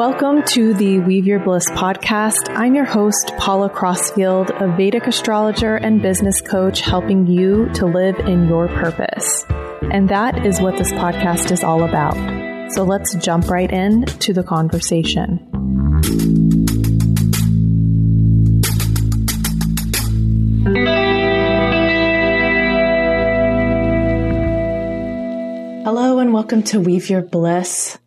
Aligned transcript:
Welcome 0.00 0.44
to 0.44 0.72
the 0.72 0.98
Weave 1.00 1.26
Your 1.26 1.40
Bliss 1.40 1.68
podcast. 1.72 2.48
I'm 2.56 2.74
your 2.74 2.86
host, 2.86 3.34
Paula 3.36 3.68
Crossfield, 3.68 4.50
a 4.50 4.74
Vedic 4.74 5.06
astrologer 5.06 5.76
and 5.76 6.00
business 6.00 6.40
coach, 6.40 6.80
helping 6.80 7.26
you 7.26 7.68
to 7.74 7.84
live 7.84 8.18
in 8.20 8.48
your 8.48 8.66
purpose. 8.68 9.44
And 9.92 10.08
that 10.08 10.46
is 10.46 10.58
what 10.58 10.78
this 10.78 10.90
podcast 10.92 11.52
is 11.52 11.62
all 11.62 11.84
about. 11.84 12.14
So 12.72 12.82
let's 12.82 13.14
jump 13.16 13.50
right 13.50 13.70
in 13.70 14.06
to 14.06 14.32
the 14.32 14.42
conversation. 14.42 15.46
Hello 25.84 26.20
and 26.20 26.32
welcome 26.32 26.62
to 26.62 26.80
Weave 26.80 27.10
Your 27.10 27.20
Bliss. 27.20 27.98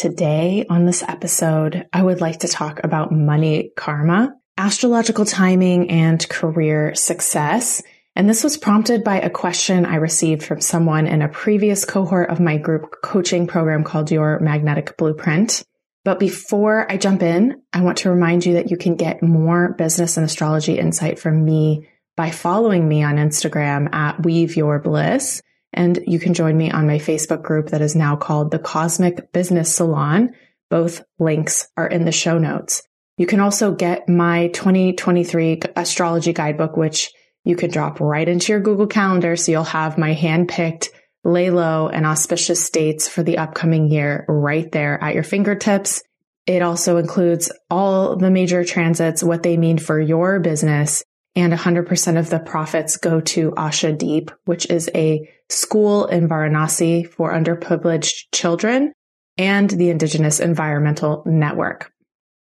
Today 0.00 0.64
on 0.70 0.86
this 0.86 1.02
episode, 1.02 1.86
I 1.92 2.02
would 2.02 2.22
like 2.22 2.38
to 2.38 2.48
talk 2.48 2.80
about 2.82 3.12
money 3.12 3.72
karma, 3.76 4.32
astrological 4.56 5.26
timing, 5.26 5.90
and 5.90 6.26
career 6.26 6.94
success. 6.94 7.82
And 8.16 8.26
this 8.26 8.42
was 8.42 8.56
prompted 8.56 9.04
by 9.04 9.20
a 9.20 9.28
question 9.28 9.84
I 9.84 9.96
received 9.96 10.42
from 10.42 10.62
someone 10.62 11.06
in 11.06 11.20
a 11.20 11.28
previous 11.28 11.84
cohort 11.84 12.30
of 12.30 12.40
my 12.40 12.56
group 12.56 13.02
coaching 13.04 13.46
program 13.46 13.84
called 13.84 14.10
Your 14.10 14.40
Magnetic 14.40 14.96
Blueprint. 14.96 15.62
But 16.02 16.18
before 16.18 16.90
I 16.90 16.96
jump 16.96 17.22
in, 17.22 17.60
I 17.70 17.82
want 17.82 17.98
to 17.98 18.10
remind 18.10 18.46
you 18.46 18.54
that 18.54 18.70
you 18.70 18.78
can 18.78 18.96
get 18.96 19.22
more 19.22 19.74
business 19.76 20.16
and 20.16 20.24
astrology 20.24 20.78
insight 20.78 21.18
from 21.18 21.44
me 21.44 21.90
by 22.16 22.30
following 22.30 22.88
me 22.88 23.02
on 23.02 23.16
Instagram 23.16 23.94
at 23.94 24.24
Weave 24.24 24.56
Your 24.56 24.78
Bliss. 24.78 25.42
And 25.72 25.98
you 26.06 26.18
can 26.18 26.34
join 26.34 26.56
me 26.56 26.70
on 26.70 26.86
my 26.86 26.98
Facebook 26.98 27.42
group 27.42 27.68
that 27.68 27.82
is 27.82 27.94
now 27.94 28.16
called 28.16 28.50
the 28.50 28.58
Cosmic 28.58 29.32
Business 29.32 29.74
Salon. 29.74 30.34
Both 30.68 31.04
links 31.18 31.68
are 31.76 31.86
in 31.86 32.04
the 32.04 32.12
show 32.12 32.38
notes. 32.38 32.82
You 33.16 33.26
can 33.26 33.40
also 33.40 33.74
get 33.74 34.08
my 34.08 34.48
2023 34.48 35.60
astrology 35.76 36.32
guidebook, 36.32 36.76
which 36.76 37.12
you 37.44 37.56
can 37.56 37.70
drop 37.70 38.00
right 38.00 38.28
into 38.28 38.52
your 38.52 38.60
Google 38.60 38.86
Calendar. 38.86 39.36
So 39.36 39.52
you'll 39.52 39.64
have 39.64 39.98
my 39.98 40.14
handpicked 40.14 40.88
lay 41.22 41.50
low 41.50 41.88
and 41.88 42.06
auspicious 42.06 42.70
dates 42.70 43.08
for 43.08 43.22
the 43.22 43.38
upcoming 43.38 43.90
year 43.90 44.24
right 44.28 44.70
there 44.72 45.02
at 45.02 45.14
your 45.14 45.22
fingertips. 45.22 46.02
It 46.46 46.62
also 46.62 46.96
includes 46.96 47.52
all 47.68 48.16
the 48.16 48.30
major 48.30 48.64
transits, 48.64 49.22
what 49.22 49.42
they 49.42 49.56
mean 49.56 49.78
for 49.78 50.00
your 50.00 50.40
business, 50.40 51.04
and 51.36 51.52
100% 51.52 52.18
of 52.18 52.30
the 52.30 52.40
profits 52.40 52.96
go 52.96 53.20
to 53.20 53.50
Asha 53.52 53.96
Deep, 53.96 54.30
which 54.46 54.66
is 54.70 54.90
a 54.94 55.28
school 55.50 56.06
in 56.06 56.28
Varanasi 56.28 57.08
for 57.08 57.32
underprivileged 57.32 58.26
children 58.32 58.92
and 59.36 59.68
the 59.68 59.90
Indigenous 59.90 60.40
Environmental 60.40 61.22
Network. 61.26 61.92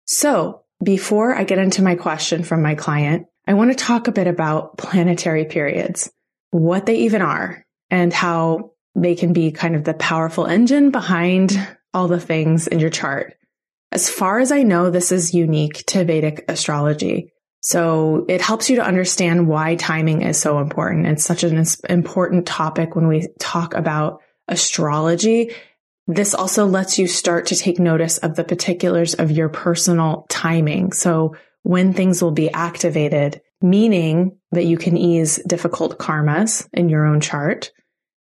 So 0.06 0.64
before 0.84 1.36
I 1.36 1.44
get 1.44 1.58
into 1.58 1.82
my 1.82 1.96
question 1.96 2.44
from 2.44 2.62
my 2.62 2.76
client, 2.76 3.28
I 3.48 3.54
want 3.54 3.72
to 3.72 3.84
talk 3.84 4.08
a 4.08 4.12
bit 4.12 4.28
about 4.28 4.78
planetary 4.78 5.46
periods, 5.46 6.12
what 6.52 6.86
they 6.86 7.00
even 7.00 7.22
are 7.22 7.66
and 7.90 8.14
how 8.14 8.72
they 8.96 9.16
can 9.16 9.34
be 9.34 9.52
kind 9.52 9.76
of 9.76 9.84
the 9.84 9.94
powerful 9.94 10.46
engine 10.46 10.92
behind 10.92 11.58
all 11.94 12.08
the 12.08 12.20
things 12.20 12.68
in 12.68 12.80
your 12.80 12.90
chart. 12.90 13.34
As 13.92 14.10
far 14.10 14.40
as 14.40 14.52
I 14.52 14.64
know, 14.64 14.90
this 14.90 15.12
is 15.12 15.34
unique 15.34 15.86
to 15.88 16.06
Vedic 16.06 16.46
astrology. 16.48 17.31
So 17.62 18.26
it 18.28 18.42
helps 18.42 18.70
you 18.70 18.78
to 18.78 18.86
understand 18.86 19.48
why 19.48 19.76
timing 19.76 20.24
is 20.24 20.40
so 20.40 20.60
important. 20.60 21.06
It's 21.06 21.24
such 21.24 21.44
an 21.44 21.64
important 21.90 22.48
topic 22.48 22.96
when 22.96 23.08
we 23.08 23.28
talk 23.40 23.76
about 23.76 24.22
astrology. 24.48 25.54
This 26.08 26.34
also 26.34 26.66
lets 26.66 26.98
you 26.98 27.08
start 27.08 27.46
to 27.48 27.56
take 27.56 27.80
notice 27.80 28.18
of 28.18 28.36
the 28.36 28.44
particulars 28.44 29.14
of 29.14 29.30
your 29.30 29.48
personal 29.48 30.26
timing. 30.30 30.92
So 30.92 31.36
when 31.62 31.94
things 31.94 32.22
will 32.22 32.32
be 32.32 32.52
activated, 32.52 33.42
meaning 33.62 34.40
that 34.52 34.66
you 34.66 34.78
can 34.78 34.98
ease 34.98 35.40
difficult 35.48 36.00
karmas 36.00 36.68
in 36.74 36.90
your 36.90 37.06
own 37.06 37.22
chart. 37.22 37.72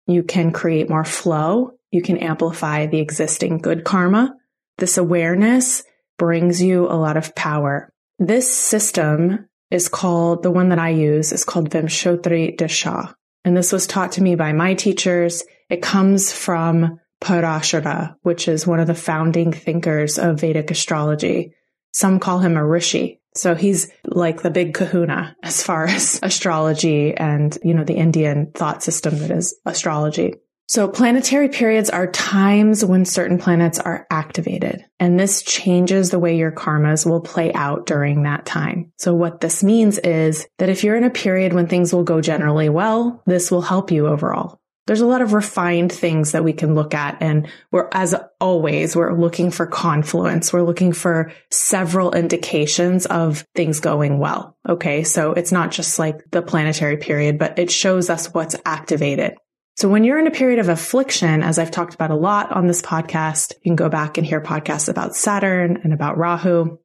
You 0.07 0.23
can 0.23 0.51
create 0.53 0.89
more 0.89 1.03
flow. 1.03 1.71
You 1.91 2.01
can 2.01 2.17
amplify 2.17 2.85
the 2.85 2.99
existing 2.99 3.57
good 3.57 3.83
karma. 3.83 4.33
This 4.77 4.97
awareness 4.97 5.83
brings 6.17 6.61
you 6.61 6.87
a 6.87 6.95
lot 6.95 7.17
of 7.17 7.35
power. 7.35 7.91
This 8.19 8.53
system 8.53 9.47
is 9.71 9.89
called, 9.89 10.43
the 10.43 10.51
one 10.51 10.69
that 10.69 10.79
I 10.79 10.89
use 10.89 11.31
is 11.31 11.43
called 11.43 11.69
Vimshottari 11.69 12.57
Dasha. 12.57 13.15
And 13.43 13.55
this 13.55 13.71
was 13.71 13.87
taught 13.87 14.13
to 14.13 14.23
me 14.23 14.35
by 14.35 14.53
my 14.53 14.73
teachers. 14.73 15.43
It 15.69 15.81
comes 15.81 16.31
from 16.31 16.99
Parashara, 17.21 18.15
which 18.21 18.47
is 18.47 18.67
one 18.67 18.79
of 18.79 18.87
the 18.87 18.95
founding 18.95 19.51
thinkers 19.51 20.17
of 20.17 20.39
Vedic 20.39 20.71
astrology. 20.71 21.53
Some 21.93 22.19
call 22.19 22.39
him 22.39 22.57
a 22.57 22.65
rishi. 22.65 23.21
So 23.35 23.53
he's 23.53 23.91
like 24.05 24.41
the 24.41 24.49
big 24.49 24.73
kahuna 24.73 25.35
as 25.43 25.61
far 25.61 25.85
as 25.87 26.19
astrology 26.23 27.13
and, 27.13 27.57
you 27.63 27.73
know, 27.73 27.83
the 27.83 27.95
Indian 27.95 28.51
thought 28.53 28.81
system 28.81 29.19
that 29.19 29.31
is 29.31 29.59
astrology. 29.65 30.35
So 30.67 30.87
planetary 30.87 31.49
periods 31.49 31.91
are 31.91 32.11
times 32.11 32.83
when 32.83 33.05
certain 33.05 33.37
planets 33.37 33.77
are 33.77 34.07
activated 34.09 34.83
and 34.99 35.19
this 35.19 35.43
changes 35.43 36.09
the 36.09 36.17
way 36.17 36.37
your 36.37 36.51
karmas 36.51 37.05
will 37.05 37.21
play 37.21 37.53
out 37.53 37.85
during 37.85 38.23
that 38.23 38.47
time. 38.47 38.91
So 38.97 39.13
what 39.13 39.41
this 39.41 39.63
means 39.63 39.99
is 39.99 40.47
that 40.57 40.69
if 40.69 40.83
you're 40.83 40.95
in 40.95 41.03
a 41.03 41.11
period 41.11 41.53
when 41.53 41.67
things 41.67 41.93
will 41.93 42.03
go 42.03 42.19
generally 42.19 42.69
well, 42.69 43.21
this 43.27 43.51
will 43.51 43.61
help 43.61 43.91
you 43.91 44.07
overall. 44.07 44.59
There's 44.87 45.01
a 45.01 45.07
lot 45.07 45.21
of 45.21 45.33
refined 45.33 45.91
things 45.91 46.31
that 46.31 46.43
we 46.43 46.53
can 46.53 46.75
look 46.75 46.93
at. 46.93 47.17
And 47.19 47.47
we're, 47.71 47.89
as 47.91 48.13
always, 48.39 48.95
we're 48.95 49.19
looking 49.19 49.49
for 49.49 49.65
confluence. 49.65 50.53
We're 50.53 50.61
looking 50.61 50.93
for 50.93 51.31
several 51.49 52.11
indications 52.11 53.07
of 53.07 53.45
things 53.55 53.79
going 53.79 54.19
well. 54.19 54.55
Okay. 54.69 55.03
So 55.03 55.33
it's 55.33 55.51
not 55.51 55.71
just 55.71 55.97
like 55.97 56.19
the 56.31 56.43
planetary 56.43 56.97
period, 56.97 57.39
but 57.39 57.57
it 57.57 57.71
shows 57.71 58.11
us 58.11 58.31
what's 58.31 58.55
activated. 58.63 59.35
So 59.77 59.89
when 59.89 60.05
you're 60.05 60.19
in 60.19 60.27
a 60.27 60.31
period 60.31 60.59
of 60.59 60.69
affliction, 60.69 61.43
as 61.43 61.59
I've 61.59 61.71
talked 61.71 61.93
about 61.93 62.11
a 62.11 62.15
lot 62.15 62.49
on 62.53 62.65
this 62.65 62.81
podcast, 62.81 63.51
you 63.55 63.71
can 63.71 63.75
go 63.75 63.89
back 63.89 64.17
and 64.17 64.25
hear 64.25 64.39
podcasts 64.39 64.87
about 64.87 65.17
Saturn 65.17 65.81
and 65.83 65.91
about 65.91 66.17
Rahu. 66.17 66.77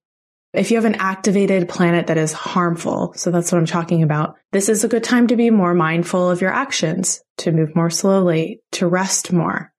If 0.53 0.73
you 0.73 0.77
have 0.77 0.85
an 0.85 0.97
activated 0.97 1.69
planet 1.69 2.09
that 2.09 2.19
is 2.19 2.33
harmful, 2.33 3.13
so 3.15 3.31
that's 3.31 3.53
what 3.53 3.59
I'm 3.59 3.67
talking 3.67 4.03
about, 4.03 4.35
this 4.51 4.69
is 4.69 4.83
a 4.83 4.89
good 4.89 5.05
time 5.05 5.29
to 5.29 5.37
be 5.37 5.51
more 5.51 5.73
mindful 5.73 6.29
of 6.29 6.41
your 6.41 6.53
actions, 6.53 7.23
to 7.39 7.53
move 7.53 7.77
more 7.77 7.91
slowly, 7.91 8.61
to 8.73 8.89
rest 8.89 9.33
more. 9.33 9.73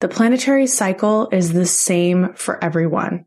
The 0.00 0.08
planetary 0.08 0.66
cycle 0.66 1.30
is 1.32 1.54
the 1.54 1.64
same 1.64 2.34
for 2.34 2.62
everyone, 2.62 3.24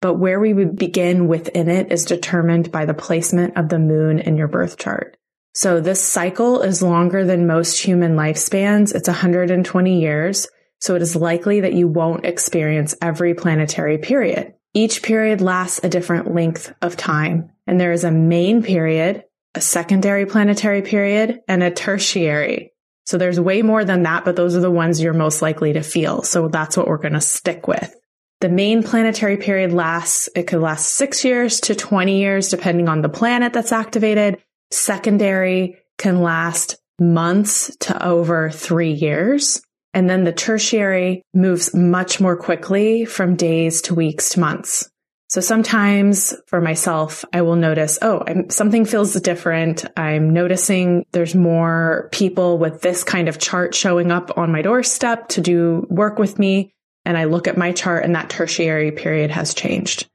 but 0.00 0.14
where 0.14 0.38
we 0.38 0.54
would 0.54 0.76
begin 0.76 1.26
within 1.26 1.68
it 1.68 1.90
is 1.90 2.04
determined 2.04 2.70
by 2.70 2.84
the 2.84 2.94
placement 2.94 3.56
of 3.56 3.68
the 3.68 3.80
moon 3.80 4.20
in 4.20 4.36
your 4.36 4.48
birth 4.48 4.78
chart. 4.78 5.16
So 5.54 5.80
this 5.80 6.02
cycle 6.02 6.62
is 6.62 6.82
longer 6.82 7.24
than 7.24 7.46
most 7.46 7.80
human 7.80 8.16
lifespans. 8.16 8.92
It's 8.92 9.08
120 9.08 10.00
years. 10.00 10.48
So 10.80 10.96
it 10.96 11.02
is 11.02 11.14
likely 11.14 11.60
that 11.60 11.74
you 11.74 11.86
won't 11.86 12.26
experience 12.26 12.96
every 13.00 13.34
planetary 13.34 13.98
period. 13.98 14.54
Each 14.74 15.00
period 15.00 15.40
lasts 15.40 15.80
a 15.84 15.88
different 15.88 16.34
length 16.34 16.74
of 16.82 16.96
time. 16.96 17.50
And 17.68 17.80
there 17.80 17.92
is 17.92 18.02
a 18.02 18.10
main 18.10 18.64
period, 18.64 19.22
a 19.54 19.60
secondary 19.60 20.26
planetary 20.26 20.82
period, 20.82 21.40
and 21.46 21.62
a 21.62 21.70
tertiary. 21.70 22.72
So 23.06 23.16
there's 23.16 23.38
way 23.38 23.62
more 23.62 23.84
than 23.84 24.02
that, 24.02 24.24
but 24.24 24.34
those 24.34 24.56
are 24.56 24.60
the 24.60 24.70
ones 24.70 25.00
you're 25.00 25.12
most 25.12 25.40
likely 25.40 25.74
to 25.74 25.82
feel. 25.82 26.22
So 26.22 26.48
that's 26.48 26.76
what 26.76 26.88
we're 26.88 26.98
going 26.98 27.14
to 27.14 27.20
stick 27.20 27.68
with. 27.68 27.94
The 28.40 28.48
main 28.48 28.82
planetary 28.82 29.36
period 29.36 29.72
lasts, 29.72 30.28
it 30.34 30.48
could 30.48 30.60
last 30.60 30.88
six 30.94 31.24
years 31.24 31.60
to 31.60 31.76
20 31.76 32.18
years, 32.18 32.48
depending 32.48 32.88
on 32.88 33.02
the 33.02 33.08
planet 33.08 33.52
that's 33.52 33.72
activated. 33.72 34.42
Secondary 34.74 35.78
can 35.98 36.20
last 36.20 36.76
months 37.00 37.76
to 37.78 38.04
over 38.04 38.50
three 38.50 38.90
years. 38.90 39.62
And 39.94 40.10
then 40.10 40.24
the 40.24 40.32
tertiary 40.32 41.22
moves 41.32 41.72
much 41.72 42.20
more 42.20 42.36
quickly 42.36 43.04
from 43.04 43.36
days 43.36 43.82
to 43.82 43.94
weeks 43.94 44.30
to 44.30 44.40
months. 44.40 44.90
So 45.28 45.40
sometimes 45.40 46.34
for 46.48 46.60
myself, 46.60 47.24
I 47.32 47.42
will 47.42 47.54
notice, 47.54 48.00
oh, 48.02 48.24
I'm, 48.26 48.50
something 48.50 48.84
feels 48.84 49.14
different. 49.14 49.84
I'm 49.96 50.30
noticing 50.30 51.06
there's 51.12 51.36
more 51.36 52.08
people 52.10 52.58
with 52.58 52.82
this 52.82 53.04
kind 53.04 53.28
of 53.28 53.38
chart 53.38 53.76
showing 53.76 54.10
up 54.10 54.36
on 54.36 54.50
my 54.50 54.62
doorstep 54.62 55.28
to 55.28 55.40
do 55.40 55.86
work 55.88 56.18
with 56.18 56.36
me. 56.36 56.74
And 57.04 57.16
I 57.16 57.24
look 57.24 57.46
at 57.46 57.56
my 57.56 57.70
chart 57.70 58.04
and 58.04 58.16
that 58.16 58.28
tertiary 58.28 58.90
period 58.90 59.30
has 59.30 59.54
changed. 59.54 60.08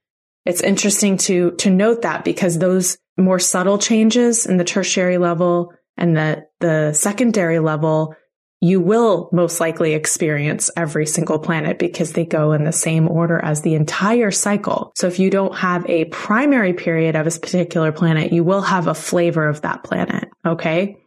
It's 0.46 0.62
interesting 0.62 1.18
to, 1.18 1.52
to 1.52 1.70
note 1.70 2.02
that 2.02 2.26
because 2.26 2.60
those 2.60 2.98
more 3.20 3.40
subtle 3.40 3.78
changes 3.78 4.46
in 4.46 4.58
the 4.58 4.64
tertiary 4.64 5.18
level 5.18 5.74
and 5.98 6.16
the, 6.16 6.46
the 6.60 6.94
secondary 6.94 7.60
level, 7.60 8.16
you 8.62 8.82
will 8.82 9.30
most 9.32 9.60
likely 9.60 9.94
experience 9.94 10.70
every 10.76 11.06
single 11.06 11.40
planet 11.40 11.80
because 11.80 12.14
they 12.14 12.26
go 12.26 12.52
in 12.52 12.66
the 12.66 12.74
same 12.74 13.08
order 13.08 13.40
as 13.40 13.62
the 13.62 13.76
entire 13.76 14.32
cycle. 14.32 14.92
So 14.96 15.08
if 15.08 15.20
you 15.20 15.30
don't 15.30 15.56
have 15.56 15.86
a 15.90 16.06
primary 16.06 16.74
period 16.74 17.16
of 17.16 17.26
a 17.26 17.32
particular 17.32 17.92
planet, 17.92 18.34
you 18.34 18.44
will 18.44 18.62
have 18.62 18.88
a 18.88 18.94
flavor 18.94 19.48
of 19.48 19.62
that 19.62 19.84
planet. 19.84 20.30
Okay. 20.46 20.98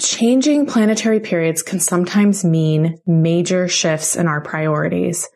Changing 0.00 0.66
planetary 0.66 1.20
periods 1.20 1.62
can 1.62 1.80
sometimes 1.80 2.44
mean 2.44 2.98
major 3.06 3.68
shifts 3.68 4.16
in 4.16 4.26
our 4.26 4.40
priorities. 4.40 5.28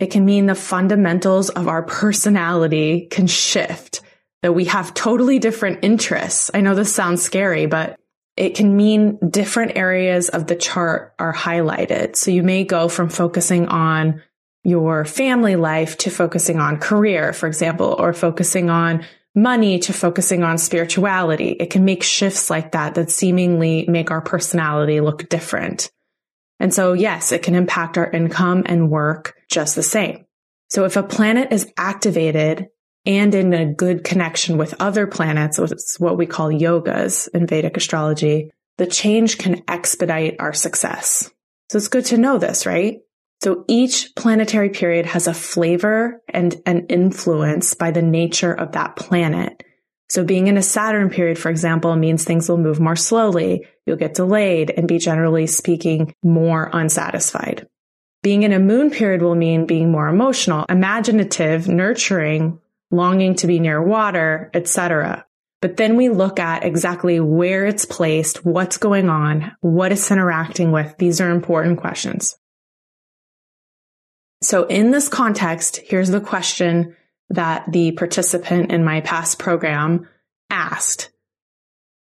It 0.00 0.10
can 0.10 0.24
mean 0.24 0.46
the 0.46 0.54
fundamentals 0.54 1.50
of 1.50 1.68
our 1.68 1.82
personality 1.82 3.06
can 3.10 3.26
shift, 3.26 4.00
that 4.42 4.52
we 4.52 4.66
have 4.66 4.94
totally 4.94 5.38
different 5.38 5.80
interests. 5.82 6.50
I 6.54 6.60
know 6.60 6.74
this 6.74 6.94
sounds 6.94 7.22
scary, 7.22 7.66
but 7.66 7.98
it 8.36 8.54
can 8.54 8.76
mean 8.76 9.18
different 9.30 9.76
areas 9.76 10.28
of 10.28 10.46
the 10.46 10.54
chart 10.54 11.14
are 11.18 11.34
highlighted. 11.34 12.14
So 12.14 12.30
you 12.30 12.44
may 12.44 12.64
go 12.64 12.88
from 12.88 13.08
focusing 13.08 13.66
on 13.66 14.22
your 14.62 15.04
family 15.04 15.56
life 15.56 15.98
to 15.98 16.10
focusing 16.10 16.60
on 16.60 16.78
career, 16.78 17.32
for 17.32 17.46
example, 17.46 17.96
or 17.98 18.12
focusing 18.12 18.70
on 18.70 19.04
money 19.34 19.78
to 19.80 19.92
focusing 19.92 20.42
on 20.42 20.58
spirituality. 20.58 21.50
It 21.50 21.70
can 21.70 21.84
make 21.84 22.02
shifts 22.02 22.50
like 22.50 22.72
that 22.72 22.94
that 22.94 23.10
seemingly 23.10 23.86
make 23.88 24.10
our 24.10 24.20
personality 24.20 25.00
look 25.00 25.28
different. 25.28 25.90
And 26.60 26.74
so, 26.74 26.92
yes, 26.92 27.32
it 27.32 27.42
can 27.42 27.54
impact 27.54 27.98
our 27.98 28.10
income 28.10 28.64
and 28.66 28.90
work 28.90 29.36
just 29.48 29.74
the 29.74 29.82
same. 29.82 30.26
So 30.68 30.84
if 30.84 30.96
a 30.96 31.02
planet 31.02 31.52
is 31.52 31.72
activated 31.76 32.68
and 33.06 33.34
in 33.34 33.54
a 33.54 33.72
good 33.72 34.04
connection 34.04 34.58
with 34.58 34.80
other 34.80 35.06
planets, 35.06 35.58
it's 35.58 35.98
what 35.98 36.18
we 36.18 36.26
call 36.26 36.50
yogas 36.50 37.28
in 37.32 37.46
Vedic 37.46 37.76
astrology, 37.76 38.50
the 38.76 38.86
change 38.86 39.38
can 39.38 39.62
expedite 39.68 40.36
our 40.38 40.52
success. 40.52 41.30
So 41.70 41.78
it's 41.78 41.88
good 41.88 42.06
to 42.06 42.18
know 42.18 42.38
this, 42.38 42.66
right? 42.66 42.98
So 43.40 43.64
each 43.68 44.14
planetary 44.16 44.70
period 44.70 45.06
has 45.06 45.26
a 45.26 45.34
flavor 45.34 46.20
and 46.28 46.60
an 46.66 46.86
influence 46.86 47.74
by 47.74 47.92
the 47.92 48.02
nature 48.02 48.52
of 48.52 48.72
that 48.72 48.96
planet. 48.96 49.62
So 50.08 50.24
being 50.24 50.46
in 50.46 50.56
a 50.56 50.62
Saturn 50.62 51.10
period, 51.10 51.38
for 51.38 51.50
example, 51.50 51.94
means 51.94 52.24
things 52.24 52.48
will 52.48 52.56
move 52.56 52.80
more 52.80 52.96
slowly. 52.96 53.66
You'll 53.86 53.96
get 53.96 54.14
delayed 54.14 54.70
and 54.70 54.88
be 54.88 54.98
generally 54.98 55.46
speaking 55.46 56.14
more 56.22 56.70
unsatisfied. 56.72 57.66
Being 58.22 58.42
in 58.42 58.52
a 58.52 58.58
moon 58.58 58.90
period 58.90 59.22
will 59.22 59.36
mean 59.36 59.66
being 59.66 59.92
more 59.92 60.08
emotional, 60.08 60.64
imaginative, 60.68 61.68
nurturing, 61.68 62.58
longing 62.90 63.34
to 63.36 63.46
be 63.46 63.60
near 63.60 63.82
water, 63.82 64.50
etc. 64.54 65.26
But 65.60 65.76
then 65.76 65.96
we 65.96 66.08
look 66.08 66.38
at 66.38 66.64
exactly 66.64 67.20
where 67.20 67.66
it's 67.66 67.84
placed, 67.84 68.44
what's 68.44 68.76
going 68.76 69.08
on, 69.08 69.52
what 69.60 69.92
it's 69.92 70.10
interacting 70.10 70.72
with. 70.72 70.96
These 70.98 71.20
are 71.20 71.30
important 71.30 71.78
questions. 71.78 72.36
So 74.40 74.66
in 74.66 74.92
this 74.92 75.08
context, 75.08 75.78
here's 75.78 76.10
the 76.10 76.20
question 76.20 76.96
that 77.30 77.70
the 77.72 77.92
participant 77.92 78.70
in 78.70 78.84
my 78.84 79.00
past 79.00 79.38
program 79.38 80.08
asked. 80.48 81.10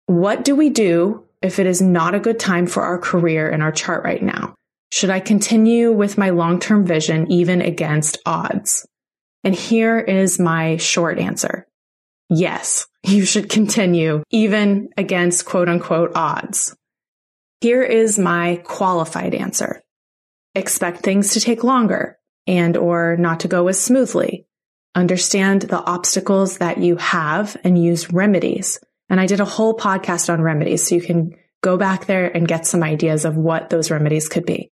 What 0.08 0.44
do 0.44 0.56
we 0.56 0.70
do 0.70 1.26
if 1.42 1.60
it 1.60 1.68
is 1.68 1.82
not 1.82 2.16
a 2.16 2.20
good 2.20 2.40
time 2.40 2.66
for 2.66 2.84
our 2.84 2.98
career 2.98 3.50
in 3.50 3.62
our 3.62 3.72
chart 3.72 4.04
right 4.04 4.22
now? 4.22 4.56
Should 4.92 5.12
I 5.12 5.20
continue 5.20 5.92
with 5.92 6.18
my 6.18 6.32
long-term 6.32 6.86
vision 6.86 7.32
even 7.32 7.62
against 7.62 8.18
odds? 8.26 8.88
And 9.44 9.54
here 9.54 10.00
is 10.00 10.40
my 10.40 10.78
short 10.78 11.20
answer. 11.20 11.68
Yes, 12.30 12.88
you 13.04 13.26
should 13.26 13.50
continue 13.50 14.24
even 14.32 14.90
against 14.98 15.46
quote 15.46 15.70
unquote 15.70 16.14
odds. 16.16 16.76
Here 17.62 17.84
is 17.84 18.18
my 18.18 18.62
qualified 18.64 19.34
answer. 19.34 19.82
Expect 20.56 21.02
things 21.02 21.34
to 21.34 21.40
take 21.40 21.64
longer 21.64 22.18
and 22.48 22.78
or 22.78 23.18
not 23.18 23.42
to 23.42 23.48
go 23.48 23.68
as 23.68 23.80
smoothly. 23.80 24.46
Understand 24.96 25.64
the 25.64 25.82
obstacles 25.82 26.60
that 26.60 26.78
you 26.78 26.98
have 26.98 27.58
and 27.64 27.82
use 27.82 28.12
remedies. 28.12 28.80
And 29.10 29.20
I 29.20 29.26
did 29.26 29.40
a 29.40 29.46
whole 29.46 29.76
podcast 29.76 30.32
on 30.32 30.42
remedies. 30.42 30.88
So 30.88 30.96
you 30.96 31.02
can 31.02 31.36
go 31.62 31.78
back 31.78 32.06
there 32.06 32.36
and 32.36 32.48
get 32.48 32.68
some 32.68 32.84
ideas 32.84 33.26
of 33.26 33.38
what 33.38 33.70
those 33.70 33.90
remedies 33.90 34.30
could 34.30 34.46
be. 34.46 34.70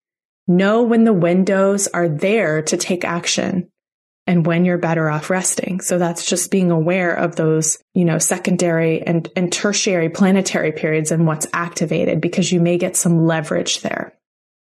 Know 0.47 0.83
when 0.83 1.05
the 1.05 1.13
windows 1.13 1.87
are 1.89 2.09
there 2.09 2.63
to 2.63 2.77
take 2.77 3.05
action 3.05 3.71
and 4.27 4.47
when 4.47 4.65
you're 4.65 4.79
better 4.79 5.09
off 5.09 5.31
resting. 5.31 5.81
So 5.81 5.99
that's 5.99 6.25
just 6.25 6.51
being 6.51 6.71
aware 6.71 7.13
of 7.15 7.37
those, 7.37 7.79
you 7.95 8.05
know, 8.05 8.19
secondary 8.19 9.03
and, 9.03 9.29
and 9.35 9.53
tertiary 9.53 10.09
planetary 10.09 10.73
periods 10.73 11.11
and 11.11 11.27
what's 11.27 11.47
activated 11.53 12.21
because 12.21 12.53
you 12.53 12.61
may 12.61 12.79
get 12.79 12.97
some 12.97 13.27
leverage 13.27 13.81
there. 13.81 14.15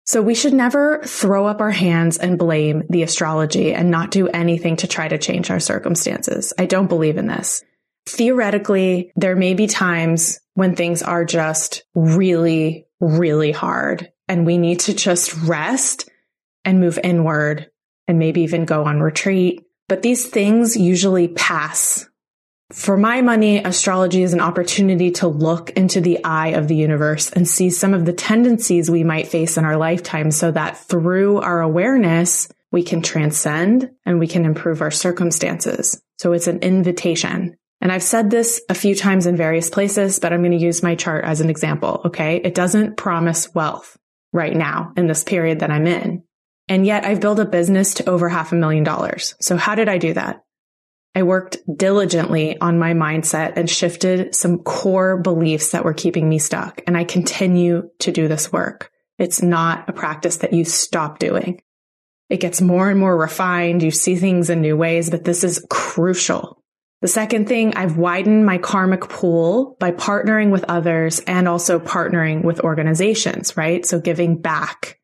So 0.07 0.23
we 0.23 0.35
should 0.35 0.55
never 0.55 1.03
throw 1.05 1.47
up 1.47 1.61
our 1.61 1.71
hands 1.71 2.17
and 2.17 2.39
blame 2.39 2.85
the 2.89 3.03
astrology 3.03 3.75
and 3.75 3.91
not 3.91 4.11
do 4.11 4.27
anything 4.29 4.77
to 4.77 4.87
try 4.87 5.07
to 5.07 5.19
change 5.19 5.51
our 5.51 5.61
circumstances. 5.61 6.55
I 6.59 6.65
don't 6.65 6.89
believe 6.89 7.19
in 7.19 7.27
this. 7.27 7.63
Theoretically, 8.07 9.13
there 9.17 9.37
may 9.37 9.53
be 9.53 9.67
times 9.67 10.41
when 10.55 10.77
things 10.77 11.03
are 11.03 11.27
just 11.27 11.85
really, 11.95 12.87
really 13.01 13.53
hard 13.53 14.11
and 14.29 14.47
we 14.47 14.57
need 14.57 14.81
to 14.81 14.95
just 14.95 15.37
rest 15.43 16.09
and 16.65 16.81
move 16.81 16.99
inward 17.05 17.71
and 18.09 18.19
maybe 18.19 18.41
even 18.41 18.65
go 18.65 18.85
on 18.85 19.01
retreat. 19.01 19.63
But 19.89 20.03
these 20.03 20.27
things 20.27 20.77
usually 20.77 21.29
pass 21.29 22.09
for 22.73 22.99
my 22.99 23.23
money, 23.23 23.59
astrology 23.59 24.23
is 24.23 24.35
an 24.35 24.43
opportunity 24.43 25.11
to 25.13 25.27
look 25.27 25.71
into 25.71 26.03
the 26.03 26.23
eye 26.23 26.49
of 26.49 26.69
the 26.69 26.77
universe 26.77 27.31
and 27.31 27.49
see 27.49 27.71
some 27.71 27.95
of 27.95 28.05
the 28.05 28.13
tendencies 28.13 28.91
we 28.91 29.05
might 29.05 29.29
face 29.29 29.57
in 29.57 29.65
our 29.65 29.79
lifetime 29.79 30.31
so 30.31 30.51
that 30.51 30.77
through 30.77 31.39
our 31.39 31.63
awareness, 31.63 32.49
we 32.71 32.83
can 32.83 33.01
transcend 33.01 33.91
and 34.05 34.19
we 34.19 34.27
can 34.27 34.45
improve 34.45 34.83
our 34.83 34.91
circumstances. 34.91 36.03
So 36.19 36.35
it's 36.35 36.47
an 36.47 36.59
invitation. 36.59 37.57
And 37.81 37.91
I've 37.91 38.03
said 38.03 38.29
this 38.29 38.61
a 38.69 38.75
few 38.75 38.95
times 38.95 39.25
in 39.25 39.37
various 39.37 39.71
places, 39.71 40.19
but 40.19 40.35
I'm 40.35 40.43
going 40.43 40.53
to 40.53 40.59
use 40.59 40.83
my 40.83 40.95
chart 40.95 41.25
as 41.25 41.41
an 41.41 41.49
example. 41.49 42.03
Okay. 42.07 42.37
It 42.37 42.55
doesn't 42.55 42.99
promise 42.99 43.55
wealth 43.55 43.97
right 44.35 44.55
now 44.55 44.93
in 44.95 45.07
this 45.07 45.25
period 45.25 45.61
that 45.61 45.71
I'm 45.71 45.87
in. 45.87 46.23
And 46.69 46.87
yet 46.87 47.05
I've 47.05 47.21
built 47.21 47.39
a 47.39 47.45
business 47.45 47.95
to 47.95 48.09
over 48.09 48.29
half 48.29 48.53
a 48.53 48.57
million 48.57 48.85
dollars. 48.85 49.35
So 49.41 49.57
how 49.57 49.75
did 49.75 49.89
I 49.89 49.99
do 49.99 50.13
that? 50.13 50.45
I 51.15 51.23
worked 51.23 51.59
diligently 51.75 52.61
on 52.61 52.79
my 52.79 52.93
mindset 52.93 53.55
and 53.57 53.69
shifted 53.69 54.35
some 54.35 54.59
core 54.59 55.17
beliefs 55.17 55.71
that 55.71 55.85
were 55.85 55.95
keeping 55.95 56.29
me 56.29 56.39
stuck. 56.39 56.83
And 56.87 56.97
I 56.97 57.05
continue 57.05 57.91
to 58.01 58.13
do 58.13 58.29
this 58.29 58.53
work. 58.53 58.91
It's 59.19 59.43
not 59.43 59.89
a 59.89 59.93
practice 59.93 60.37
that 60.39 60.53
you 60.53 60.65
stop 60.65 61.19
doing. 61.19 61.61
It 62.29 62.41
gets 62.41 62.61
more 62.61 62.91
and 62.91 63.01
more 63.01 63.17
refined. 63.17 63.83
You 63.83 63.91
see 63.91 64.17
things 64.17 64.51
in 64.51 64.61
new 64.61 64.77
ways, 64.77 65.11
but 65.11 65.25
this 65.25 65.43
is 65.43 65.65
crucial. 65.71 66.63
The 67.01 67.09
second 67.09 67.49
thing, 67.49 67.75
I've 67.75 67.97
widened 67.97 68.45
my 68.45 68.59
karmic 68.59 69.09
pool 69.09 69.77
by 69.81 69.93
partnering 69.93 70.51
with 70.51 70.65
others 70.69 71.21
and 71.21 71.49
also 71.49 71.79
partnering 71.79 72.43
with 72.43 72.61
organizations, 72.61 73.57
right? 73.57 73.87
So 73.87 74.01
giving 74.01 74.41
back. 74.41 74.98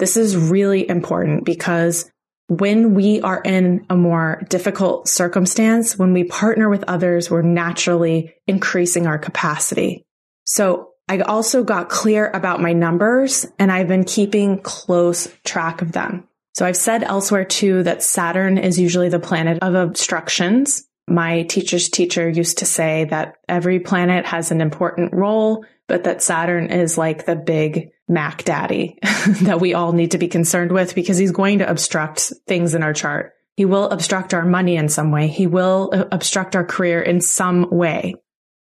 This 0.00 0.16
is 0.16 0.34
really 0.34 0.88
important 0.88 1.44
because 1.44 2.10
when 2.48 2.94
we 2.94 3.20
are 3.20 3.40
in 3.42 3.84
a 3.90 3.96
more 3.96 4.42
difficult 4.48 5.08
circumstance, 5.08 5.98
when 5.98 6.14
we 6.14 6.24
partner 6.24 6.70
with 6.70 6.82
others, 6.88 7.30
we're 7.30 7.42
naturally 7.42 8.34
increasing 8.46 9.06
our 9.06 9.18
capacity. 9.18 10.06
So 10.44 10.88
I 11.06 11.20
also 11.20 11.62
got 11.62 11.90
clear 11.90 12.28
about 12.28 12.62
my 12.62 12.72
numbers 12.72 13.46
and 13.58 13.70
I've 13.70 13.88
been 13.88 14.04
keeping 14.04 14.62
close 14.62 15.28
track 15.44 15.82
of 15.82 15.92
them. 15.92 16.26
So 16.54 16.64
I've 16.64 16.78
said 16.78 17.02
elsewhere 17.02 17.44
too 17.44 17.82
that 17.82 18.02
Saturn 18.02 18.56
is 18.56 18.80
usually 18.80 19.10
the 19.10 19.20
planet 19.20 19.58
of 19.62 19.74
obstructions. 19.74 20.88
My 21.06 21.42
teacher's 21.42 21.90
teacher 21.90 22.28
used 22.28 22.58
to 22.58 22.64
say 22.64 23.04
that 23.10 23.34
every 23.48 23.80
planet 23.80 24.24
has 24.24 24.50
an 24.50 24.62
important 24.62 25.12
role, 25.12 25.64
but 25.88 26.04
that 26.04 26.22
Saturn 26.22 26.70
is 26.70 26.96
like 26.96 27.26
the 27.26 27.36
big 27.36 27.90
Mac 28.10 28.44
Daddy 28.44 28.98
that 29.42 29.60
we 29.60 29.72
all 29.72 29.92
need 29.92 30.10
to 30.10 30.18
be 30.18 30.28
concerned 30.28 30.72
with 30.72 30.94
because 30.94 31.16
he's 31.16 31.30
going 31.30 31.60
to 31.60 31.70
obstruct 31.70 32.32
things 32.46 32.74
in 32.74 32.82
our 32.82 32.92
chart. 32.92 33.32
He 33.56 33.64
will 33.64 33.88
obstruct 33.88 34.34
our 34.34 34.44
money 34.44 34.76
in 34.76 34.88
some 34.88 35.12
way. 35.12 35.28
He 35.28 35.46
will 35.46 35.90
uh, 35.92 36.04
obstruct 36.10 36.56
our 36.56 36.64
career 36.64 37.00
in 37.00 37.20
some 37.20 37.70
way. 37.70 38.16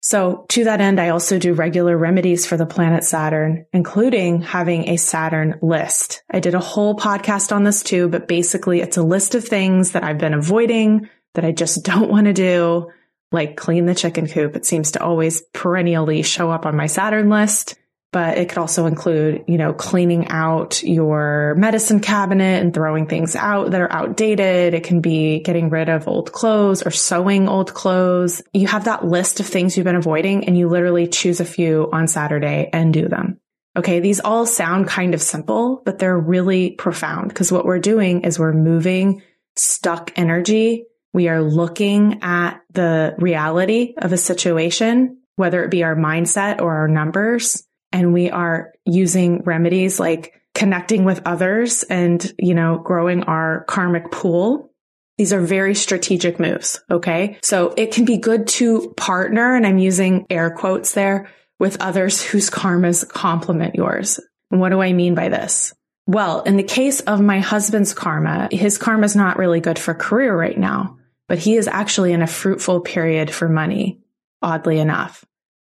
So 0.01 0.45
to 0.51 0.65
that 0.65 0.81
end, 0.81 1.01
I 1.01 1.11
also 1.11 1.39
do 1.39 1.55
regular 1.55 1.97
remedies 1.97 2.45
for 2.47 2.57
the 2.57 2.67
planet 2.67 3.05
Saturn, 3.05 3.67
including 3.73 4.43
having 4.43 4.89
a 4.89 4.97
Saturn 4.97 5.59
list. 5.63 6.23
I 6.31 6.41
did 6.41 6.55
a 6.55 6.61
whole 6.61 6.95
podcast 6.95 7.55
on 7.55 7.65
this 7.65 7.83
too, 7.83 8.09
but 8.09 8.29
basically 8.29 8.81
it's 8.81 8.99
a 8.99 9.03
list 9.03 9.35
of 9.35 9.45
things 9.45 9.93
that 9.93 10.05
I've 10.05 10.19
been 10.19 10.35
avoiding 10.35 11.09
that 11.35 11.45
I 11.45 11.53
just 11.53 11.83
don't 11.85 12.11
want 12.11 12.27
to 12.27 12.33
do, 12.33 12.91
like 13.33 13.57
clean 13.57 13.87
the 13.87 13.95
chicken 13.95 14.27
coop. 14.27 14.57
It 14.57 14.67
seems 14.67 14.93
to 14.93 15.03
always 15.03 15.43
perennially 15.53 16.23
show 16.23 16.51
up 16.51 16.67
on 16.67 16.77
my 16.77 16.87
Saturn 16.87 17.29
list 17.29 17.77
but 18.15 18.39
it 18.39 18.49
could 18.49 18.59
also 18.59 18.87
include, 18.87 19.43
you 19.49 19.59
know, 19.59 19.73
cleaning 19.73 20.29
out 20.29 20.85
your 20.85 21.57
medicine 21.57 21.99
cabinet 21.99 22.63
and 22.63 22.73
throwing 22.73 23.09
things 23.09 23.35
out 23.35 23.73
that 23.73 23.81
are 23.81 23.93
outdated. 23.93 24.73
It 24.73 24.85
can 24.85 25.01
be 25.01 25.41
getting 25.41 25.69
rid 25.69 25.89
of 25.89 26.07
old 26.07 26.31
clothes 26.31 26.87
or 26.87 26.93
sewing 26.93 27.49
old 27.49 27.75
clothes. 27.75 28.41
You 28.53 28.69
have 28.69 28.85
that 28.85 29.05
list 29.05 29.41
of 29.41 29.47
things 29.47 29.77
you've 29.77 29.83
been 29.83 29.97
avoiding 29.97 30.45
and 30.45 30.57
you 30.57 30.69
literally 30.69 31.09
choose 31.09 31.41
a 31.41 31.45
few 31.45 31.91
on 31.93 32.07
Saturday 32.07 32.71
and 32.73 32.95
do 32.95 33.09
them. 33.09 33.41
Okay. 33.77 33.99
These 33.99 34.21
all 34.21 34.47
sound 34.47 34.87
kind 34.87 35.13
of 35.13 35.21
simple, 35.21 35.83
but 35.85 35.99
they're 35.99 36.17
really 36.17 36.71
profound 36.71 37.31
because 37.31 37.51
what 37.51 37.65
we're 37.65 37.81
doing 37.81 38.21
is 38.21 38.39
we're 38.39 38.53
moving 38.53 39.23
stuck 39.57 40.13
energy. 40.15 40.85
We 41.13 41.27
are 41.27 41.43
looking 41.43 42.21
at 42.23 42.61
the 42.71 43.17
reality 43.19 43.95
of 43.99 44.13
a 44.13 44.17
situation, 44.17 45.19
whether 45.35 45.65
it 45.65 45.73
be 45.73 45.83
our 45.83 45.97
mindset 45.97 46.61
or 46.61 46.77
our 46.77 46.87
numbers 46.87 47.65
and 47.95 48.13
we 48.13 48.29
are 48.29 48.73
using 48.85 49.43
remedies 49.45 50.01
like 50.01 50.35
connecting 50.53 51.05
with 51.05 51.23
others 51.25 51.85
and, 51.85 52.35
you 52.39 52.53
know, 52.53 52.79
growing 52.79 53.23
our 53.23 53.65
karmic 53.65 54.11
pool. 54.11 54.73
These 55.17 55.33
are 55.33 55.41
very 55.41 55.77
strategic 55.77 56.41
moves. 56.41 56.81
Okay. 56.91 57.39
So 57.43 57.73
it 57.77 57.93
can 57.93 58.05
be 58.05 58.17
good 58.17 58.49
to 58.49 58.93
partner, 58.97 59.55
and 59.55 59.65
I'm 59.65 59.79
using 59.79 60.27
air 60.29 60.51
quotes 60.51 60.93
there 60.93 61.29
with 61.61 61.81
others 61.81 62.21
whose 62.21 62.51
karmas 62.51 63.09
complement 63.09 63.77
yours. 63.77 64.19
And 64.51 64.61
what 64.61 64.71
do 64.71 64.83
I 64.83 64.93
mean 64.93 65.15
by 65.15 65.29
this? 65.29 65.73
Well, 66.09 66.43
in 66.43 66.57
the 66.57 66.65
case 66.65 66.99
of 67.01 67.21
my 67.21 67.39
husband's 67.39 67.95
karma, 67.95 68.49
his 68.51 68.77
karma 68.77 69.05
is 69.05 69.15
not 69.15 69.39
really 69.39 69.61
good 69.61 69.79
for 69.79 69.95
career 69.95 70.37
right 70.37 70.59
now, 70.59 70.99
but 71.29 71.39
he 71.39 71.55
is 71.55 71.69
actually 71.69 72.13
in 72.13 72.23
a 72.23 72.27
fruitful 72.27 72.81
period 72.81 73.31
for 73.31 73.49
money, 73.49 74.01
oddly 74.43 74.81
enough. 74.81 75.25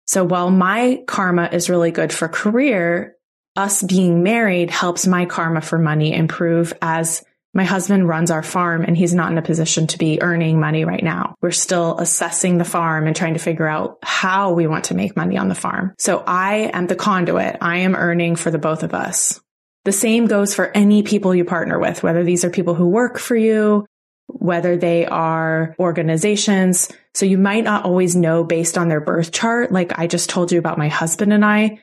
So 0.06 0.24
while 0.24 0.52
my 0.52 1.04
karma 1.08 1.50
is 1.52 1.70
really 1.70 1.92
good 1.92 2.14
for 2.14 2.28
career, 2.28 3.16
us 3.56 3.82
being 3.82 4.24
married 4.24 4.70
helps 4.70 5.08
my 5.08 5.26
karma 5.26 5.62
for 5.62 5.80
money 5.80 6.14
improve 6.14 6.74
as 6.82 7.24
my 7.54 7.64
husband 7.64 8.08
runs 8.08 8.32
our 8.32 8.44
farm 8.44 8.84
and 8.84 8.98
he's 8.98 9.16
not 9.16 9.32
in 9.32 9.38
a 9.38 9.42
position 9.42 9.88
to 9.88 9.98
be 9.98 10.22
earning 10.22 10.60
money 10.60 10.84
right 10.84 11.04
now. 11.04 11.36
We're 11.42 11.52
still 11.52 11.98
assessing 11.98 12.58
the 12.58 12.66
farm 12.66 13.08
and 13.08 13.16
trying 13.16 13.34
to 13.36 13.40
figure 13.40 13.68
out 13.68 13.98
how 14.04 14.52
we 14.52 14.68
want 14.68 14.86
to 14.86 14.94
make 14.94 15.16
money 15.16 15.38
on 15.38 15.48
the 15.48 15.56
farm. 15.56 15.94
So 15.98 16.22
I 16.28 16.70
am 16.74 16.88
the 16.88 16.98
conduit. 16.98 17.58
I 17.62 17.78
am 17.78 17.96
earning 17.96 18.36
for 18.36 18.52
the 18.52 18.60
both 18.60 18.84
of 18.84 18.94
us. 18.94 19.40
The 19.86 19.94
same 19.94 20.26
goes 20.26 20.54
for 20.54 20.70
any 20.76 21.02
people 21.04 21.34
you 21.34 21.46
partner 21.46 21.80
with, 21.80 22.04
whether 22.04 22.24
these 22.24 22.44
are 22.44 22.50
people 22.50 22.74
who 22.74 22.88
work 22.88 23.18
for 23.18 23.38
you, 23.38 23.86
whether 24.28 24.78
they 24.78 25.06
are 25.06 25.76
organizations. 25.80 26.90
So 27.14 27.26
you 27.26 27.38
might 27.38 27.64
not 27.64 27.86
always 27.86 28.16
know 28.16 28.44
based 28.44 28.78
on 28.78 28.90
their 28.90 29.02
birth 29.02 29.32
chart. 29.32 29.72
Like 29.72 29.98
I 29.98 30.08
just 30.08 30.30
told 30.30 30.52
you 30.52 30.60
about 30.60 30.78
my 30.78 30.88
husband 30.88 31.34
and 31.34 31.46
I, 31.46 31.80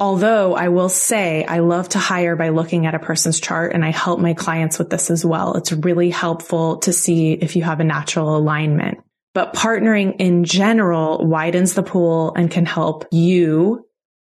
Although 0.00 0.54
I 0.54 0.68
will 0.68 0.88
say 0.88 1.44
I 1.44 1.58
love 1.58 1.88
to 1.90 1.98
hire 1.98 2.36
by 2.36 2.50
looking 2.50 2.86
at 2.86 2.94
a 2.94 3.00
person's 3.00 3.40
chart 3.40 3.72
and 3.72 3.84
I 3.84 3.90
help 3.90 4.20
my 4.20 4.32
clients 4.32 4.78
with 4.78 4.90
this 4.90 5.10
as 5.10 5.24
well. 5.24 5.54
It's 5.54 5.72
really 5.72 6.10
helpful 6.10 6.78
to 6.78 6.92
see 6.92 7.32
if 7.32 7.56
you 7.56 7.64
have 7.64 7.80
a 7.80 7.84
natural 7.84 8.36
alignment. 8.36 8.98
But 9.34 9.54
partnering 9.54 10.16
in 10.20 10.44
general 10.44 11.26
widens 11.26 11.74
the 11.74 11.82
pool 11.82 12.32
and 12.36 12.50
can 12.50 12.64
help 12.64 13.06
you 13.10 13.86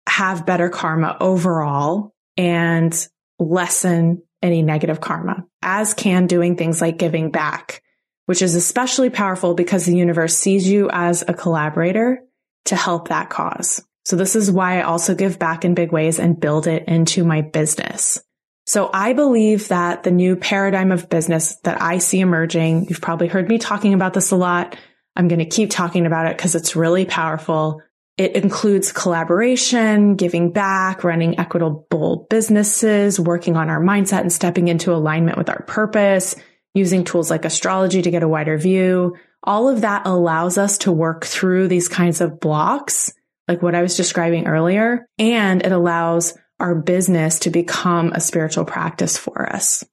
have 0.07 0.45
better 0.45 0.69
karma 0.69 1.17
overall 1.19 2.13
and 2.37 3.07
lessen 3.37 4.23
any 4.41 4.61
negative 4.61 5.01
karma, 5.01 5.45
as 5.61 5.93
can 5.93 6.27
doing 6.27 6.55
things 6.55 6.81
like 6.81 6.97
giving 6.97 7.31
back, 7.31 7.81
which 8.25 8.41
is 8.41 8.55
especially 8.55 9.09
powerful 9.09 9.53
because 9.53 9.85
the 9.85 9.95
universe 9.95 10.37
sees 10.37 10.67
you 10.67 10.89
as 10.91 11.23
a 11.27 11.33
collaborator 11.33 12.19
to 12.65 12.75
help 12.75 13.09
that 13.09 13.29
cause. 13.29 13.83
So 14.05 14.15
this 14.15 14.35
is 14.35 14.51
why 14.51 14.79
I 14.79 14.83
also 14.83 15.13
give 15.13 15.39
back 15.39 15.65
in 15.65 15.75
big 15.75 15.91
ways 15.91 16.19
and 16.19 16.39
build 16.39 16.67
it 16.67 16.87
into 16.87 17.23
my 17.23 17.41
business. 17.41 18.21
So 18.65 18.89
I 18.93 19.13
believe 19.13 19.69
that 19.69 20.03
the 20.03 20.11
new 20.11 20.35
paradigm 20.35 20.91
of 20.91 21.09
business 21.09 21.55
that 21.63 21.81
I 21.81 21.97
see 21.97 22.19
emerging, 22.19 22.85
you've 22.87 23.01
probably 23.01 23.27
heard 23.27 23.49
me 23.49 23.57
talking 23.57 23.93
about 23.93 24.13
this 24.13 24.31
a 24.31 24.35
lot. 24.35 24.77
I'm 25.15 25.27
going 25.27 25.39
to 25.39 25.45
keep 25.45 25.71
talking 25.71 26.05
about 26.05 26.27
it 26.27 26.37
because 26.37 26.55
it's 26.55 26.75
really 26.75 27.05
powerful. 27.05 27.81
It 28.19 28.35
includes 28.35 28.91
collaboration, 28.91 30.17
giving 30.17 30.51
back, 30.51 31.05
running 31.05 31.39
equitable 31.39 32.27
businesses, 32.29 33.17
working 33.17 33.55
on 33.55 33.69
our 33.69 33.79
mindset 33.79 34.19
and 34.19 34.33
stepping 34.33 34.67
into 34.67 34.93
alignment 34.93 35.37
with 35.37 35.47
our 35.47 35.63
purpose, 35.63 36.35
using 36.73 37.05
tools 37.05 37.29
like 37.29 37.45
astrology 37.45 38.01
to 38.01 38.11
get 38.11 38.21
a 38.21 38.27
wider 38.27 38.57
view. 38.57 39.15
All 39.41 39.69
of 39.69 39.81
that 39.81 40.05
allows 40.05 40.57
us 40.57 40.79
to 40.79 40.91
work 40.91 41.23
through 41.23 41.69
these 41.69 41.87
kinds 41.87 42.19
of 42.19 42.41
blocks 42.41 43.13
like 43.47 43.61
what 43.61 43.73
I 43.73 43.81
was 43.81 43.95
describing 43.95 44.47
earlier. 44.47 45.07
And 45.17 45.65
it 45.65 45.71
allows 45.71 46.37
our 46.59 46.75
business 46.75 47.39
to 47.39 47.49
become 47.49 48.11
a 48.11 48.19
spiritual 48.19 48.65
practice 48.65 49.17
for 49.17 49.49
us. 49.49 49.85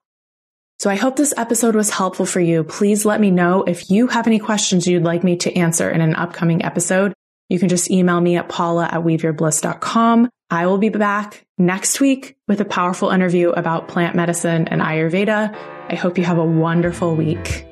So 0.81 0.91
I 0.91 0.97
hope 0.97 1.15
this 1.15 1.33
episode 1.37 1.77
was 1.77 1.91
helpful 1.91 2.27
for 2.27 2.41
you. 2.41 2.65
Please 2.65 3.05
let 3.05 3.21
me 3.21 3.31
know 3.31 3.63
if 3.63 3.89
you 3.89 4.09
have 4.09 4.27
any 4.27 4.41
questions 4.41 4.89
you'd 4.89 5.05
like 5.05 5.23
me 5.23 5.37
to 5.37 5.57
answer 5.57 5.89
in 5.89 6.01
an 6.01 6.17
upcoming 6.17 6.65
episode. 6.65 7.15
You 7.49 7.59
can 7.59 7.69
just 7.69 7.91
email 7.91 8.21
me 8.21 8.37
at 8.37 8.49
paula 8.49 8.85
at 8.85 9.03
weaveyourbliss.com. 9.03 10.29
I 10.51 10.67
will 10.67 10.79
be 10.79 10.89
back 10.89 11.45
next 11.59 12.01
week 12.01 12.37
with 12.47 12.61
a 12.61 12.65
powerful 12.65 13.11
interview 13.11 13.51
about 13.51 13.89
plant 13.89 14.15
medicine 14.15 14.69
and 14.69 14.81
Ayurveda. 14.81 15.55
I 15.89 15.95
hope 15.95 16.19
you 16.19 16.25
have 16.25 16.39
a 16.39 16.45
wonderful 16.45 17.15
week. 17.17 17.67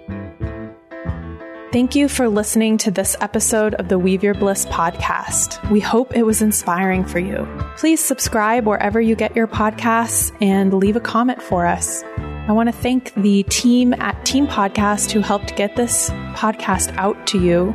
Thank 1.72 1.96
you 1.96 2.08
for 2.08 2.28
listening 2.28 2.78
to 2.78 2.92
this 2.92 3.16
episode 3.20 3.74
of 3.74 3.88
the 3.88 3.98
Weave 3.98 4.22
Your 4.22 4.34
Bliss 4.34 4.64
podcast. 4.66 5.68
We 5.72 5.80
hope 5.80 6.14
it 6.14 6.22
was 6.22 6.40
inspiring 6.40 7.04
for 7.04 7.18
you. 7.18 7.48
Please 7.76 7.98
subscribe 7.98 8.64
wherever 8.64 9.00
you 9.00 9.16
get 9.16 9.34
your 9.34 9.48
podcasts 9.48 10.32
and 10.40 10.72
leave 10.72 10.94
a 10.94 11.00
comment 11.00 11.42
for 11.42 11.66
us. 11.66 12.04
I 12.46 12.52
want 12.52 12.68
to 12.68 12.72
thank 12.72 13.12
the 13.14 13.42
team 13.44 13.92
at 13.94 14.24
Team 14.24 14.46
Podcast 14.46 15.10
who 15.10 15.20
helped 15.20 15.56
get 15.56 15.74
this 15.74 16.10
podcast 16.34 16.94
out 16.96 17.26
to 17.28 17.40
you. 17.40 17.74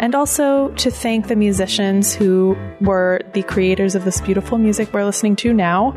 And 0.00 0.14
also 0.14 0.70
to 0.70 0.90
thank 0.90 1.28
the 1.28 1.36
musicians 1.36 2.14
who 2.14 2.56
were 2.80 3.20
the 3.34 3.42
creators 3.42 3.94
of 3.94 4.06
this 4.06 4.18
beautiful 4.22 4.56
music 4.56 4.92
we're 4.94 5.04
listening 5.04 5.36
to 5.36 5.52
now. 5.52 5.92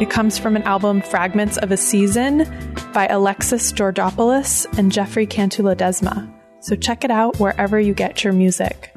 It 0.00 0.10
comes 0.10 0.38
from 0.38 0.56
an 0.56 0.64
album 0.64 1.00
Fragments 1.02 1.56
of 1.56 1.70
a 1.70 1.76
Season 1.76 2.44
by 2.92 3.06
Alexis 3.06 3.72
Georgopoulos 3.72 4.66
and 4.76 4.90
Jefre 4.90 5.30
Cantu-Ledesma. 5.30 6.28
So 6.60 6.74
check 6.74 7.04
it 7.04 7.12
out 7.12 7.38
wherever 7.38 7.78
you 7.78 7.94
get 7.94 8.24
your 8.24 8.32
music. 8.32 8.92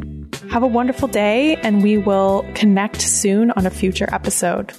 Have 0.50 0.63
a 0.63 0.67
wonderful 0.67 1.07
day, 1.07 1.57
and 1.57 1.83
we 1.83 2.00
will 2.00 2.43
connect 2.55 3.00
soon 3.00 3.51
on 3.51 3.67
a 3.67 3.69
future 3.69 4.10
episode. 4.12 4.74